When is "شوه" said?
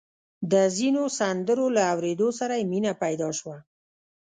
3.39-3.57